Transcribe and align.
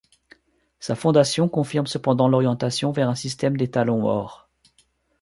Sa 0.79 0.95
fondation 0.95 1.47
confirme 1.47 1.85
cependant 1.85 2.27
l'orientation 2.27 2.91
vers 2.91 3.07
un 3.07 3.13
système 3.13 3.55
d'étalon-or. 3.55 4.49